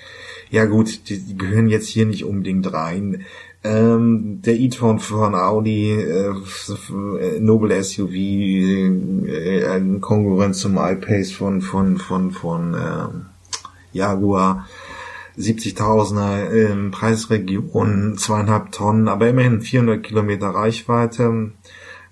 [0.50, 3.24] Ja gut, die, die gehören jetzt hier nicht unbedingt rein.
[3.62, 6.32] Ähm, der e-tron von Audi, äh,
[7.40, 13.35] Noble SUV, äh, Konkurrenz zum iPace von von von von äh,
[13.96, 14.66] Jaguar
[15.38, 21.52] 70.000er in Preisregion, zweieinhalb Tonnen, aber immerhin 400 Kilometer Reichweite.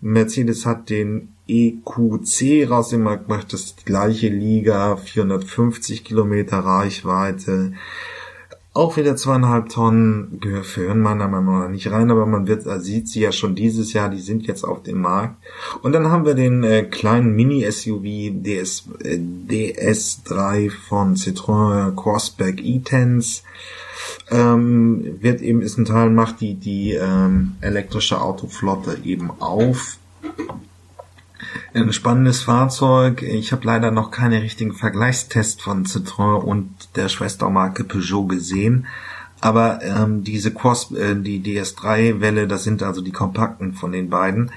[0.00, 7.72] Mercedes hat den EQC rausgemacht, das ist die gleiche Liga, 450 Kilometer Reichweite.
[8.76, 13.20] Auch wieder zweieinhalb Tonnen gehören meiner Meinung nach nicht rein, aber man wird, sieht sie
[13.20, 15.36] ja schon dieses Jahr, die sind jetzt auf dem Markt.
[15.82, 18.02] Und dann haben wir den äh, kleinen Mini-SUV
[18.42, 23.42] DS, äh, DS3 von Citroën Crossback E-Tense.
[24.32, 29.98] Ähm, wird eben, ist ein Teil, macht die, die ähm, elektrische Autoflotte eben auf
[31.74, 33.22] ein spannendes Fahrzeug.
[33.22, 38.86] Ich habe leider noch keine richtigen Vergleichstests von Citroën und der Schwestermarke Peugeot gesehen.
[39.40, 44.52] Aber ähm, diese Cross, äh, die DS3-Welle, das sind also die kompakten von den beiden,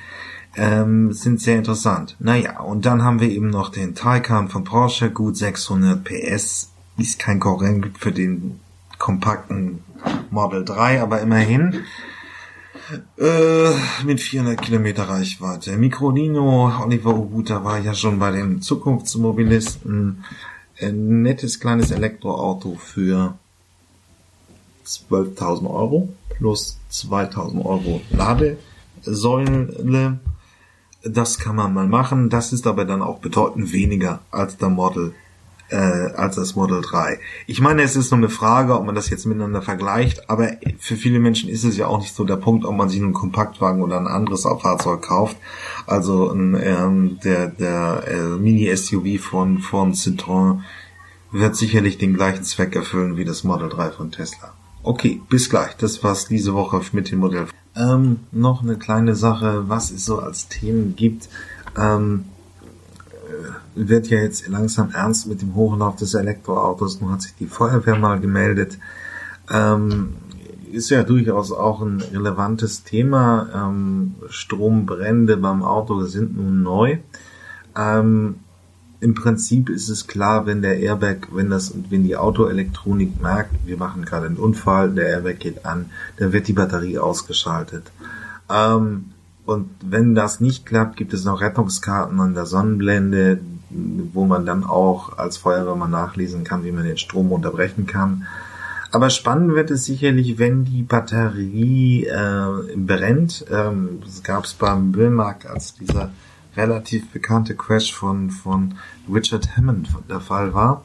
[0.55, 2.15] ähm, sind sehr interessant.
[2.19, 7.19] Naja, und dann haben wir eben noch den Taycan von Porsche, gut 600 PS, ist
[7.19, 8.59] kein Konkurrent für den
[8.97, 9.83] kompakten
[10.29, 11.83] Model 3, aber immerhin.
[13.17, 13.73] Äh,
[14.05, 15.75] mit 400 Kilometer Reichweite.
[15.75, 20.23] Microlino, Oliver Obuta war ja schon bei den Zukunftsmobilisten.
[20.79, 23.37] Ein nettes kleines Elektroauto für
[24.85, 30.19] 12.000 Euro plus 2.000 Euro Ladesäule.
[31.03, 32.29] Das kann man mal machen.
[32.29, 35.13] Das ist aber dann auch bedeutend weniger als der Model
[35.69, 37.19] äh, als das Model 3.
[37.45, 40.95] Ich meine, es ist nur eine Frage, ob man das jetzt miteinander vergleicht, aber für
[40.95, 43.81] viele Menschen ist es ja auch nicht so der Punkt, ob man sich einen Kompaktwagen
[43.81, 45.37] oder ein anderes Fahrzeug kauft.
[45.85, 50.59] Also ein, ähm, der, der äh, Mini-SUV von, von Citroën
[51.31, 54.53] wird sicherlich den gleichen Zweck erfüllen wie das Model 3 von Tesla.
[54.83, 55.75] Okay, bis gleich.
[55.75, 57.47] Das war's diese Woche mit dem Modell.
[57.75, 61.27] Ähm, noch eine kleine Sache, was es so als Themen gibt.
[61.77, 62.25] Ähm,
[63.75, 67.01] wird ja jetzt langsam ernst mit dem Hochlauf des Elektroautos.
[67.01, 68.77] Nun hat sich die Feuerwehr mal gemeldet.
[69.49, 70.15] Ähm,
[70.71, 73.47] ist ja durchaus auch ein relevantes Thema.
[73.53, 76.97] Ähm, Strombrände beim Auto sind nun neu.
[77.75, 78.35] Ähm,
[78.99, 83.77] Im Prinzip ist es klar, wenn der Airbag, wenn das, wenn die Autoelektronik merkt, wir
[83.77, 87.91] machen gerade einen Unfall, der Airbag geht an, dann wird die Batterie ausgeschaltet.
[88.49, 89.11] Ähm,
[89.47, 94.65] und wenn das nicht klappt, gibt es noch Rettungskarten an der Sonnenblende, wo man dann
[94.65, 98.27] auch als Feuerwehrmann nachlesen kann, wie man den Strom unterbrechen kann.
[98.91, 103.45] Aber spannend wird es sicherlich, wenn die Batterie äh, brennt.
[103.49, 106.11] Ähm, das gab es beim Billmarkt, als dieser
[106.57, 108.75] relativ bekannte Crash von, von
[109.09, 110.83] Richard Hammond der Fall war.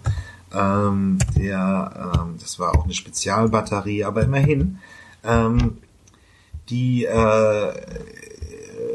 [0.55, 4.79] Ähm, der, ähm, das war auch eine Spezialbatterie, aber immerhin.
[5.25, 5.79] Ähm,
[6.69, 7.73] die, äh,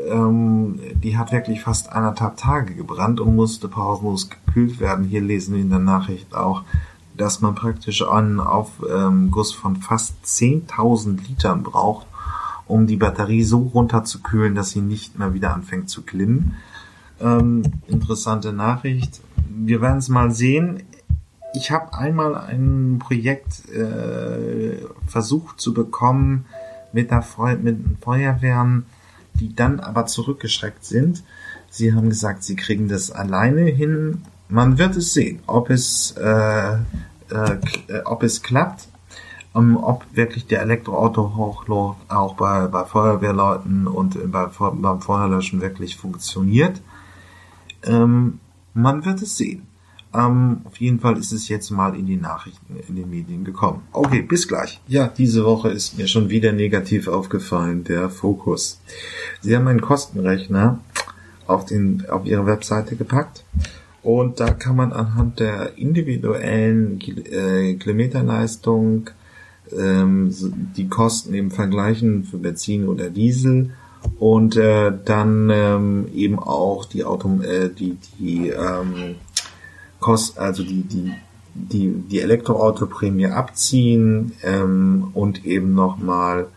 [0.10, 5.06] ähm, die hat wirklich fast anderthalb Tage gebrannt und musste pausenlos gekühlt werden.
[5.06, 6.64] Hier lesen wir in der Nachricht auch,
[7.16, 12.08] dass man praktisch einen Aufguss von fast 10.000 Litern braucht,
[12.68, 16.56] um die Batterie so runterzukühlen, dass sie nicht mehr wieder anfängt zu klimmen.
[17.20, 19.22] Ähm, interessante Nachricht.
[19.50, 20.84] Wir werden es mal sehen.
[21.54, 26.46] Ich habe einmal ein Projekt äh, versucht zu bekommen
[26.94, 28.86] mit, der Feu mit Feuerwehren,
[29.40, 31.24] die dann aber zurückgeschreckt sind.
[31.70, 34.24] Sie haben gesagt, sie kriegen das alleine hin.
[34.50, 36.78] Man wird es sehen, ob es, äh, äh,
[37.30, 38.88] äh ob es klappt,
[39.56, 41.58] ähm, ob wirklich der Elektroauto
[42.08, 46.82] auch bei, bei Feuerwehrleuten und bei, beim Feuerlöschen wirklich funktioniert.
[47.84, 48.40] Ähm,
[48.74, 49.68] man wird es sehen.
[50.14, 53.84] Ähm, auf jeden Fall ist es jetzt mal in die Nachrichten, in den Medien gekommen.
[53.92, 54.80] Okay, bis gleich.
[54.88, 58.80] Ja, diese Woche ist mir schon wieder negativ aufgefallen, der Fokus.
[59.42, 60.80] Sie haben einen Kostenrechner
[61.46, 63.44] auf, den, auf ihre Webseite gepackt
[64.04, 69.10] und da kann man anhand der individuellen äh, Kilometerleistung
[69.78, 70.34] ähm,
[70.78, 73.72] die Kosten eben vergleichen für Benzin oder Diesel
[74.20, 79.16] und äh, dann ähm, eben auch die Auto äh, die die ähm,
[80.08, 81.12] Kost also die die
[81.54, 86.48] die die Elektroautoprämie abziehen ähm, und eben nochmal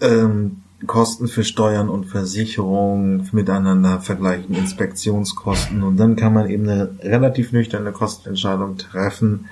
[0.00, 6.90] ähm, Kosten für Steuern und Versicherung miteinander vergleichen, Inspektionskosten und dann kann man eben eine
[7.00, 9.44] relativ nüchterne Kostenentscheidung treffen,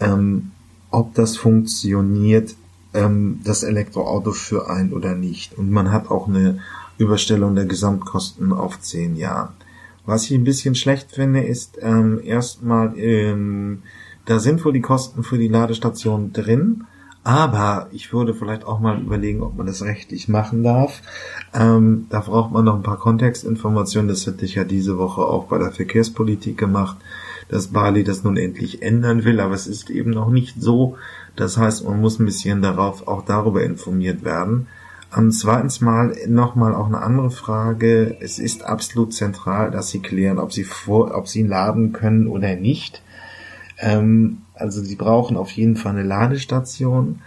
[0.00, 0.50] ähm,
[0.90, 2.56] ob das funktioniert,
[2.94, 5.56] ähm, das Elektroauto für ein oder nicht.
[5.56, 6.58] Und man hat auch eine
[6.96, 9.52] Überstellung der Gesamtkosten auf zehn Jahre.
[10.08, 13.82] Was ich ein bisschen schlecht finde, ist ähm, erstmal, ähm,
[14.24, 16.84] da sind wohl die Kosten für die Ladestation drin,
[17.24, 21.02] aber ich würde vielleicht auch mal überlegen, ob man das rechtlich machen darf.
[21.52, 24.08] Ähm, da braucht man noch ein paar Kontextinformationen.
[24.08, 26.96] Das hätte ich ja diese Woche auch bei der Verkehrspolitik gemacht,
[27.50, 30.96] dass Bali das nun endlich ändern will, aber es ist eben noch nicht so,
[31.36, 34.68] das heißt, man muss ein bisschen darauf, auch darüber informiert werden.
[35.10, 38.16] Am zweitens Mal nochmal auch eine andere Frage.
[38.20, 42.56] Es ist absolut zentral, dass Sie klären, ob Sie vor, ob Sie laden können oder
[42.56, 43.02] nicht.
[43.78, 47.20] Ähm, also Sie brauchen auf jeden Fall eine Ladestation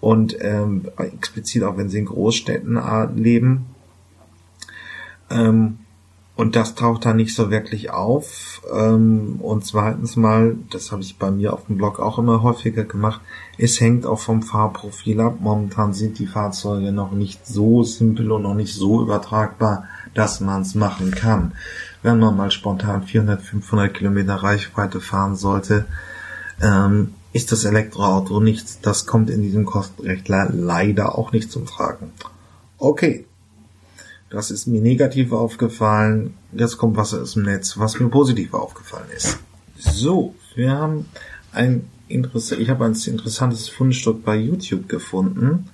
[0.00, 2.80] und ähm, explizit auch wenn Sie in Großstädten
[3.14, 3.66] leben.
[5.30, 5.78] Ähm,
[6.38, 8.62] und das taucht da nicht so wirklich auf.
[8.72, 12.84] Ähm, und zweitens mal, das habe ich bei mir auf dem Blog auch immer häufiger
[12.84, 13.20] gemacht,
[13.58, 15.38] es hängt auch vom Fahrprofil ab.
[15.40, 20.62] Momentan sind die Fahrzeuge noch nicht so simpel und noch nicht so übertragbar, dass man
[20.62, 21.54] es machen kann.
[22.04, 25.86] Wenn man mal spontan 400, 500 Kilometer Reichweite fahren sollte,
[26.62, 28.78] ähm, ist das Elektroauto nichts.
[28.80, 32.12] Das kommt in diesem Kostenrecht leider auch nicht zum Tragen.
[32.78, 33.26] Okay,
[34.30, 36.34] das ist mir negativ aufgefallen.
[36.52, 39.38] Jetzt kommt was aus dem Netz, was mir positiv aufgefallen ist.
[39.76, 41.06] So, wir haben
[41.52, 45.70] ein Interesse, ich habe ein interessantes Fundstück bei YouTube gefunden.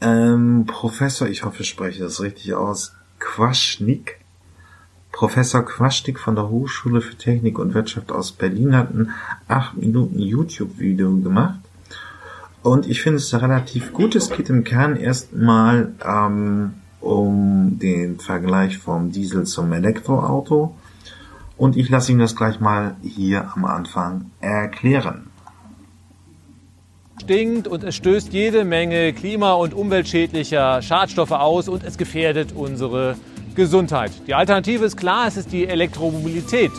[0.00, 4.20] Ähm, Professor, ich hoffe, ich spreche das richtig aus, Quaschnik,
[5.16, 9.12] Professor Quaschnik von der Hochschule für Technik und Wirtschaft aus Berlin hat ein
[9.48, 11.58] 8 Minuten YouTube-Video gemacht.
[12.62, 14.14] Und ich finde es relativ gut.
[14.14, 16.74] Es geht im Kern erstmal ähm,
[17.06, 20.74] um den Vergleich vom Diesel zum Elektroauto.
[21.56, 25.30] Und ich lasse Ihnen das gleich mal hier am Anfang erklären.
[27.22, 33.16] Stinkt und es stößt jede Menge klima- und umweltschädlicher Schadstoffe aus und es gefährdet unsere
[33.54, 34.12] Gesundheit.
[34.26, 36.72] Die Alternative ist klar, es ist die Elektromobilität.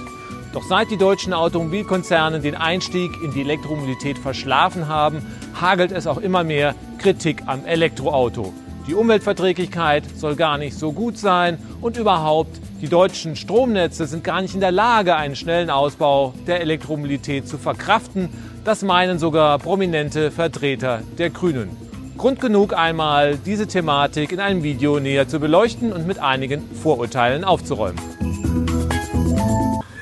[0.54, 5.26] Doch seit die deutschen Automobilkonzerne den Einstieg in die Elektromobilität verschlafen haben,
[5.60, 8.54] hagelt es auch immer mehr Kritik am Elektroauto.
[8.88, 14.42] Die Umweltverträglichkeit soll gar nicht so gut sein und überhaupt, die deutschen Stromnetze sind gar
[14.42, 18.30] nicht in der Lage, einen schnellen Ausbau der Elektromobilität zu verkraften.
[18.64, 21.70] Das meinen sogar prominente Vertreter der Grünen.
[22.18, 27.44] Grund genug einmal, diese Thematik in einem Video näher zu beleuchten und mit einigen Vorurteilen
[27.44, 28.00] aufzuräumen.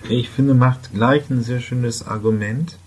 [0.07, 2.77] Ich finde, macht gleich ein sehr schönes Argument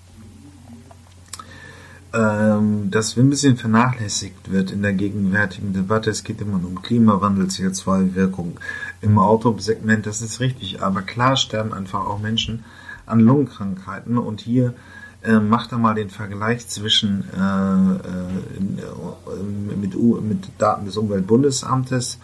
[2.15, 6.11] ähm, das ein bisschen vernachlässigt wird in der gegenwärtigen Debatte.
[6.11, 8.59] Es geht immer um Klimawandel, CO2-Wirkung
[9.01, 10.83] im Autosegment, das ist richtig.
[10.83, 12.65] Aber klar sterben einfach auch Menschen
[13.07, 14.75] an Lungenkrankheiten und hier
[15.23, 22.19] äh, macht da mal den Vergleich zwischen äh, äh, mit, mit Daten des Umweltbundesamtes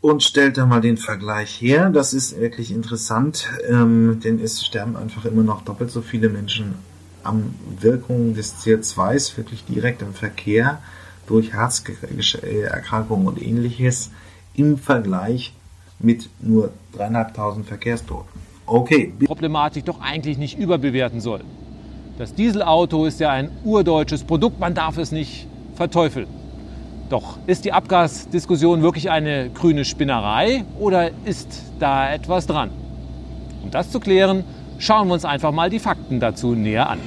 [0.00, 1.90] und stellt da mal den Vergleich her.
[1.90, 6.74] Das ist wirklich interessant, ähm, denn es sterben einfach immer noch doppelt so viele Menschen
[7.24, 10.80] an Wirkungen des CO2s wirklich direkt im Verkehr
[11.26, 14.10] durch Herzerkrankungen und ähnliches
[14.54, 15.52] im Vergleich
[15.98, 18.40] mit nur dreieinhalbtausend Verkehrstoten.
[18.66, 19.12] Okay.
[19.24, 21.40] Problematik doch eigentlich nicht überbewerten soll.
[22.18, 26.26] Das Dieselauto ist ja ein urdeutsches Produkt, man darf es nicht verteufeln.
[27.08, 32.70] Doch ist die Abgasdiskussion wirklich eine grüne Spinnerei oder ist da etwas dran?
[33.62, 34.44] Um das zu klären,
[34.78, 36.98] schauen wir uns einfach mal die Fakten dazu näher an.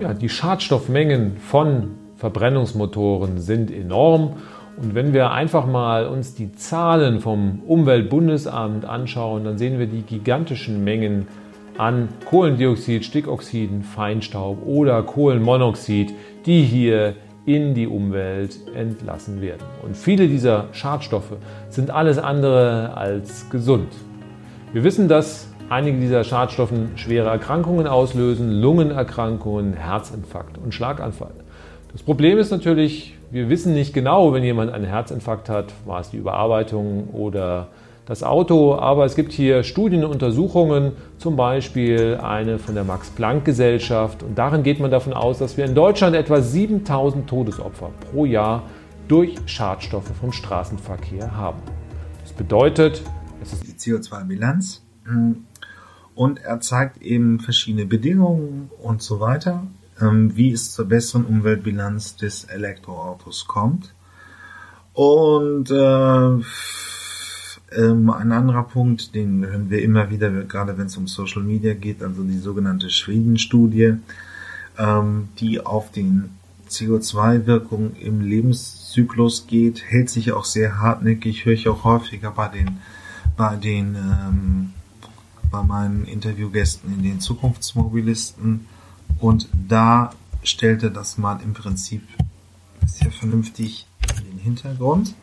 [0.00, 4.34] Ja, die Schadstoffmengen von Verbrennungsmotoren sind enorm.
[4.80, 10.02] Und wenn wir einfach mal uns die Zahlen vom Umweltbundesamt anschauen, dann sehen wir die
[10.02, 11.26] gigantischen Mengen
[11.76, 16.12] an Kohlendioxid, Stickoxiden, Feinstaub oder Kohlenmonoxid,
[16.46, 17.14] die hier
[17.44, 19.62] in die Umwelt entlassen werden.
[19.82, 21.36] Und viele dieser Schadstoffe
[21.70, 23.88] sind alles andere als gesund.
[24.70, 31.32] Wir wissen, dass einige dieser Schadstoffe schwere Erkrankungen auslösen, Lungenerkrankungen, Herzinfarkt und Schlaganfall.
[31.92, 36.10] Das Problem ist natürlich, wir wissen nicht genau, wenn jemand einen Herzinfarkt hat, war es
[36.10, 37.68] die Überarbeitung oder
[38.04, 44.22] das Auto, aber es gibt hier Studien und Untersuchungen, zum Beispiel eine von der Max-Planck-Gesellschaft.
[44.22, 48.64] Und darin geht man davon aus, dass wir in Deutschland etwa 7000 Todesopfer pro Jahr
[49.08, 51.58] durch Schadstoffe vom Straßenverkehr haben.
[52.22, 53.02] Das bedeutet,
[53.42, 55.44] es ist die CO2-Bilanz hm,
[56.14, 59.66] und er zeigt eben verschiedene Bedingungen und so weiter,
[60.00, 63.94] ähm, wie es zur besseren Umweltbilanz des Elektroautos kommt.
[64.94, 66.42] Und äh,
[67.76, 71.74] ähm, ein anderer Punkt, den hören wir immer wieder, gerade wenn es um Social Media
[71.74, 73.94] geht, also die sogenannte Schweden-Studie,
[74.78, 76.30] ähm, die auf den
[76.68, 82.78] CO2-Wirkung im Lebenszyklus geht, hält sich auch sehr hartnäckig, höre ich auch häufiger bei den,
[83.38, 84.72] bei den, ähm,
[85.50, 88.66] bei meinen Interviewgästen in den Zukunftsmobilisten.
[89.18, 90.12] Und da
[90.42, 92.02] stellte das mal im Prinzip
[92.84, 93.86] sehr vernünftig
[94.18, 95.14] in den Hintergrund.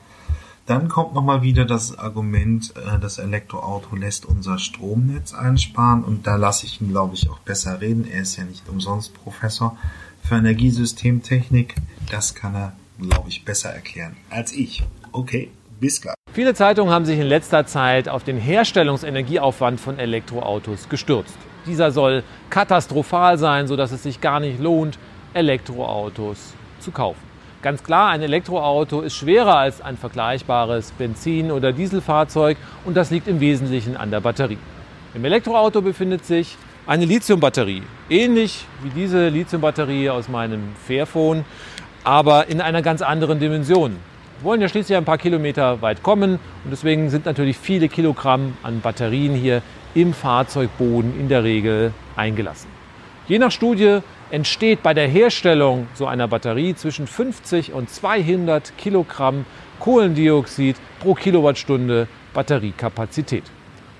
[0.65, 6.37] Dann kommt nochmal wieder das Argument, äh, das Elektroauto lässt unser Stromnetz einsparen und da
[6.37, 8.07] lasse ich ihn, glaube ich, auch besser reden.
[8.07, 9.77] Er ist ja nicht umsonst Professor
[10.23, 11.75] für Energiesystemtechnik.
[12.09, 14.83] Das kann er, glaube ich, besser erklären als ich.
[15.11, 16.14] Okay, bis gleich.
[16.35, 21.37] Viele Zeitungen haben sich in letzter Zeit auf den Herstellungsenergieaufwand von Elektroautos gestürzt.
[21.65, 24.99] Dieser soll katastrophal sein, sodass es sich gar nicht lohnt,
[25.33, 27.21] Elektroautos zu kaufen.
[27.61, 33.29] Ganz klar, ein Elektroauto ist schwerer als ein vergleichbares Benzin- oder Dieselfahrzeug und das liegt
[33.29, 34.57] im Wesentlichen an der Batterie.
[35.13, 41.45] Im Elektroauto befindet sich eine Lithiumbatterie, ähnlich wie diese Lithiumbatterie aus meinem Fairphone,
[42.03, 43.95] aber in einer ganz anderen Dimension.
[44.41, 48.81] Wollen ja schließlich ein paar Kilometer weit kommen und deswegen sind natürlich viele Kilogramm an
[48.81, 49.61] Batterien hier
[49.93, 52.69] im Fahrzeugboden in der Regel eingelassen.
[53.27, 53.99] Je nach Studie
[54.31, 59.45] entsteht bei der Herstellung so einer Batterie zwischen 50 und 200 Kilogramm
[59.79, 63.43] Kohlendioxid pro Kilowattstunde Batteriekapazität.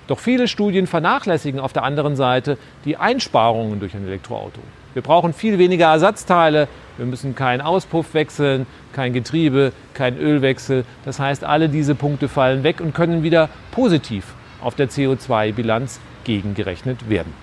[0.08, 4.60] Doch viele Studien vernachlässigen auf der anderen Seite die Einsparungen durch ein Elektroauto.
[4.96, 10.86] Wir brauchen viel weniger Ersatzteile, wir müssen keinen Auspuff wechseln, kein Getriebe, kein Ölwechsel.
[11.04, 17.10] Das heißt, alle diese Punkte fallen weg und können wieder positiv auf der CO2-Bilanz gegengerechnet
[17.10, 17.34] werden.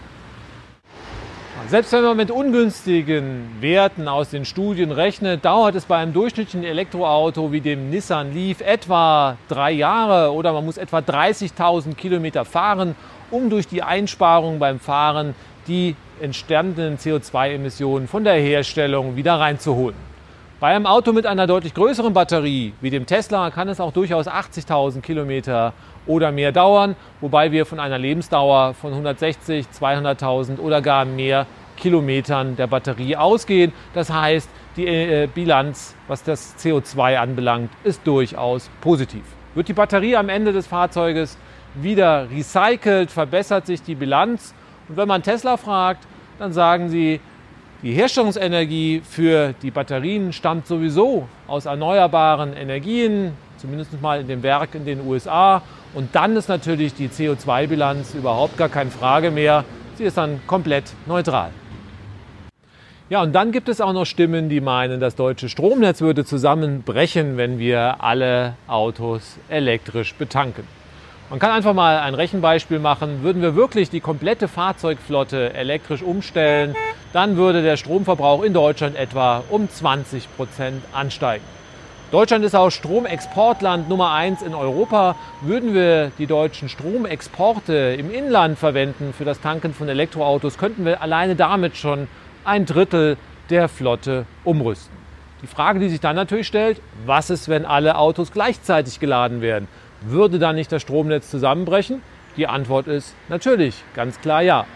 [1.69, 6.65] Selbst wenn man mit ungünstigen Werten aus den Studien rechnet, dauert es bei einem durchschnittlichen
[6.65, 12.95] Elektroauto wie dem Nissan Leaf etwa drei Jahre oder man muss etwa 30.000 Kilometer fahren,
[13.31, 15.35] um durch die Einsparungen beim Fahren
[15.69, 19.97] die entstandenen CO2-Emissionen von der Herstellung wieder reinzuholen.
[20.61, 24.29] Bei einem Auto mit einer deutlich größeren Batterie wie dem Tesla kann es auch durchaus
[24.29, 25.73] 80.000 Kilometer
[26.07, 31.47] oder mehr dauern, wobei wir von einer Lebensdauer von 160, 200.000 oder gar mehr
[31.77, 33.73] Kilometern der Batterie ausgehen.
[33.93, 39.25] Das heißt, die äh, Bilanz, was das CO2 anbelangt, ist durchaus positiv.
[39.57, 41.37] Wird die Batterie am Ende des Fahrzeuges
[41.75, 44.55] wieder recycelt, verbessert sich die Bilanz.
[44.89, 46.07] Und wenn man Tesla fragt,
[46.43, 47.21] dann sagen sie,
[47.83, 54.75] die Herstellungsenergie für die Batterien stammt sowieso aus erneuerbaren Energien, zumindest mal in dem Werk
[54.75, 55.63] in den USA.
[55.95, 59.65] Und dann ist natürlich die CO2-Bilanz überhaupt gar keine Frage mehr.
[59.95, 61.51] Sie ist dann komplett neutral.
[63.09, 67.37] Ja, und dann gibt es auch noch Stimmen, die meinen, das deutsche Stromnetz würde zusammenbrechen,
[67.37, 70.65] wenn wir alle Autos elektrisch betanken.
[71.33, 73.23] Man kann einfach mal ein Rechenbeispiel machen.
[73.23, 76.77] Würden wir wirklich die komplette Fahrzeugflotte elektrisch umstellen,
[77.15, 81.43] dann würde der Stromverbrauch in Deutschland etwa um 20 Prozent ansteigen.
[82.11, 85.17] Deutschland ist auch Stromexportland Nummer eins in Europa.
[85.41, 91.01] Würden wir die deutschen Stromexporte im Inland verwenden für das Tanken von Elektroautos, könnten wir
[91.01, 92.09] alleine damit schon
[92.45, 93.17] ein Drittel
[93.49, 94.95] der Flotte umrüsten.
[95.41, 99.67] Die Frage, die sich dann natürlich stellt, was ist, wenn alle Autos gleichzeitig geladen werden?
[100.05, 102.03] Würde dann nicht das Stromnetz zusammenbrechen?
[102.37, 104.67] Die Antwort ist natürlich, ganz klar ja.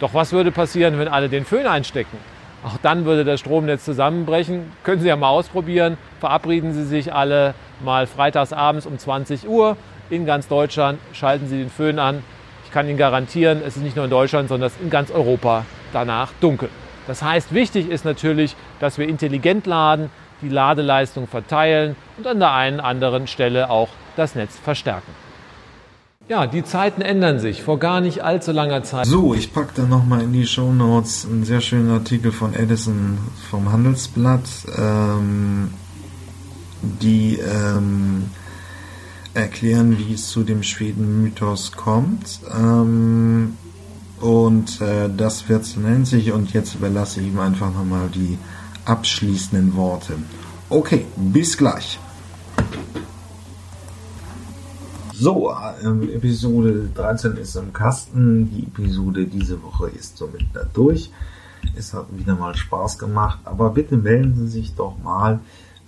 [0.00, 2.16] Doch was würde passieren, wenn alle den Föhn einstecken?
[2.64, 4.72] Auch dann würde das Stromnetz zusammenbrechen.
[4.82, 5.98] Können Sie ja mal ausprobieren.
[6.18, 7.54] Verabreden Sie sich alle
[7.84, 9.76] mal freitags abends um 20 Uhr
[10.10, 10.98] in ganz Deutschland.
[11.12, 12.24] Schalten Sie den Föhn an.
[12.64, 15.10] Ich kann Ihnen garantieren, es ist nicht nur in Deutschland, sondern es ist in ganz
[15.10, 16.70] Europa danach dunkel.
[17.06, 20.10] Das heißt, wichtig ist natürlich, dass wir intelligent laden,
[20.40, 25.12] die Ladeleistung verteilen und an der einen anderen Stelle auch das Netz verstärken.
[26.26, 29.04] Ja, die Zeiten ändern sich vor gar nicht allzu langer Zeit.
[29.04, 33.18] So, ich packe da nochmal in die Show Notes einen sehr schönen Artikel von Edison
[33.50, 34.48] vom Handelsblatt,
[34.78, 35.70] ähm,
[36.82, 38.30] die ähm,
[39.34, 42.40] erklären, wie es zu dem Schweden-Mythos kommt.
[42.50, 43.58] Ähm,
[44.18, 48.38] und äh, das wird nennt sich und jetzt überlasse ich ihm einfach nochmal die
[48.86, 50.14] abschließenden Worte.
[50.70, 51.98] Okay, bis gleich.
[55.16, 55.54] So,
[55.84, 58.50] ähm, Episode 13 ist im Kasten.
[58.50, 61.08] Die Episode diese Woche ist somit da durch.
[61.76, 65.38] Es hat wieder mal Spaß gemacht, aber bitte melden Sie sich doch mal,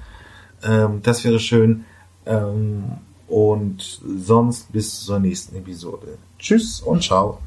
[0.62, 1.84] Ähm, das wäre schön.
[2.24, 2.84] Ähm,
[3.28, 6.18] und sonst bis zur nächsten Episode.
[6.38, 7.38] Tschüss und ciao.